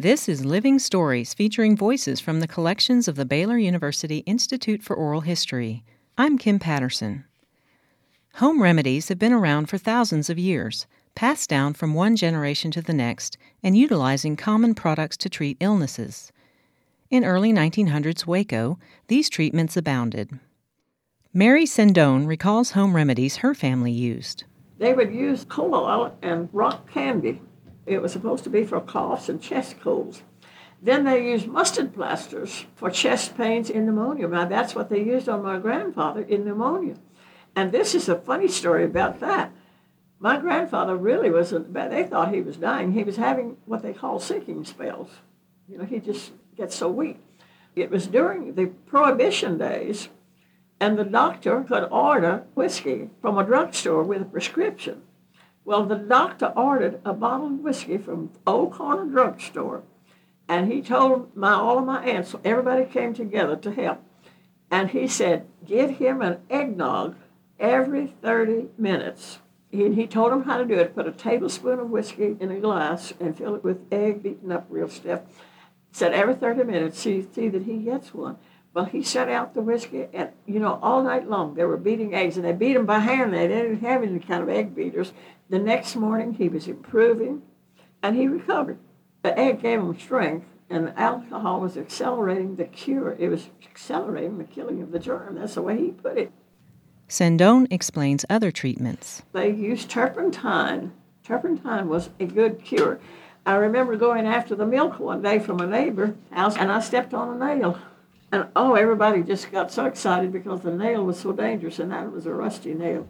[0.00, 4.94] This is Living Stories featuring voices from the collections of the Baylor University Institute for
[4.94, 5.82] Oral History.
[6.16, 7.24] I'm Kim Patterson.
[8.34, 12.80] Home remedies have been around for thousands of years, passed down from one generation to
[12.80, 16.30] the next, and utilizing common products to treat illnesses.
[17.10, 18.78] In early 1900s Waco,
[19.08, 20.30] these treatments abounded.
[21.34, 24.44] Mary Sendone recalls home remedies her family used.
[24.78, 27.40] They would use coal oil and rock candy
[27.88, 30.22] it was supposed to be for coughs and chest colds.
[30.80, 34.28] Then they used mustard plasters for chest pains and pneumonia.
[34.28, 36.94] Now, that's what they used on my grandfather in pneumonia.
[37.56, 39.52] And this is a funny story about that.
[40.20, 41.90] My grandfather really wasn't bad.
[41.90, 42.92] They thought he was dying.
[42.92, 45.10] He was having what they call sinking spells.
[45.68, 47.18] You know, he just gets so weak.
[47.74, 50.08] It was during the Prohibition days,
[50.80, 55.02] and the doctor could order whiskey from a drugstore with a prescription.
[55.68, 59.82] Well, the doctor ordered a bottle of whiskey from Old Corner Drugstore,
[60.48, 64.02] and he told my all of my aunts, everybody came together to help,
[64.70, 67.16] and he said, give him an eggnog
[67.60, 69.40] every 30 minutes.
[69.70, 70.94] He, he told him how to do it.
[70.94, 74.64] Put a tablespoon of whiskey in a glass and fill it with egg beaten up
[74.70, 75.20] real stiff.
[75.92, 78.38] Said every 30 minutes, see, see that he gets one.
[78.74, 82.14] Well, he set out the whiskey, and you know, all night long they were beating
[82.14, 83.32] eggs, and they beat them by hand.
[83.32, 85.12] They didn't have any kind of egg beaters.
[85.48, 87.42] The next morning, he was improving,
[88.02, 88.78] and he recovered.
[89.22, 93.16] The egg gave him strength, and the alcohol was accelerating the cure.
[93.18, 95.36] It was accelerating the killing of the germ.
[95.36, 96.30] That's the way he put it.
[97.08, 99.22] Sendone explains other treatments.
[99.32, 100.92] They used turpentine.
[101.24, 103.00] Turpentine was a good cure.
[103.46, 107.14] I remember going after the milk one day from a neighbor house, and I stepped
[107.14, 107.78] on a nail.
[108.30, 112.12] And oh, everybody just got so excited because the nail was so dangerous, and that
[112.12, 113.06] was a rusty nail.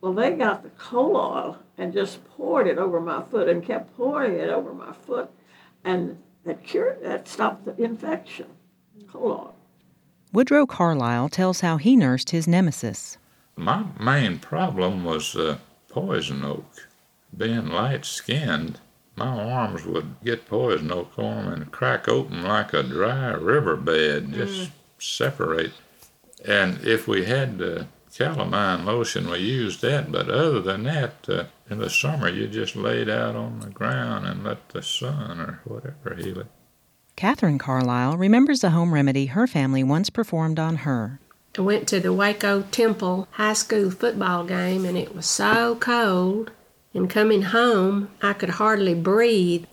[0.00, 3.96] Well, they got the coal oil and just poured it over my foot and kept
[3.96, 5.30] pouring it over my foot,
[5.84, 8.46] and that cured that stopped the infection.
[9.08, 9.54] Coal oil.
[10.32, 13.18] Woodrow Carlisle tells how he nursed his nemesis.
[13.56, 15.58] My main problem was uh,
[15.88, 16.88] poison oak.
[17.36, 18.80] Being light skinned,
[19.16, 24.32] my arms would get poison oak on them and crack open like a dry riverbed,
[24.32, 24.70] just mm.
[24.98, 25.72] separate.
[26.44, 30.10] And if we had uh, calamine lotion, we used that.
[30.10, 34.26] But other than that, uh, in the summer, you just laid out on the ground
[34.26, 36.46] and let the sun or whatever heal it.
[37.14, 41.20] Catherine Carlisle remembers a home remedy her family once performed on her.
[41.56, 46.50] I went to the Waco Temple high school football game, and it was so cold
[46.94, 49.64] and coming home, I could hardly breathe.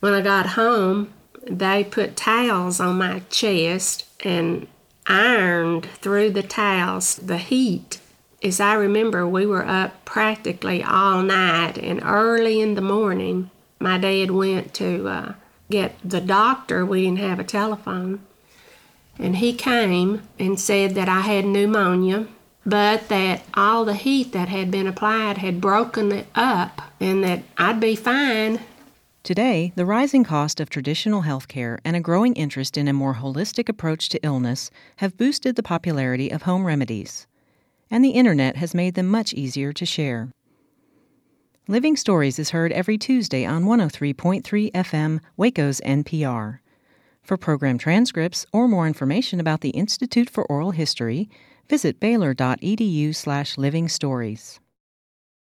[0.00, 1.12] When I got home,
[1.48, 4.66] they put towels on my chest and
[5.06, 8.00] ironed through the towels the heat.
[8.42, 13.98] As I remember, we were up practically all night, and early in the morning, my
[13.98, 15.32] dad went to uh,
[15.70, 16.84] get the doctor.
[16.84, 18.20] We didn't have a telephone.
[19.18, 22.26] And he came and said that I had pneumonia
[22.66, 27.42] but that all the heat that had been applied had broken it up and that
[27.58, 28.60] I'd be fine.
[29.22, 33.14] Today, the rising cost of traditional health care and a growing interest in a more
[33.14, 37.26] holistic approach to illness have boosted the popularity of home remedies,
[37.90, 40.28] and the internet has made them much easier to share.
[41.68, 46.58] Living Stories is heard every Tuesday on 103.3 FM, Waco's NPR.
[47.24, 51.30] For program transcripts or more information about the Institute for Oral History,
[51.70, 54.60] visit baylor.edu slash living stories.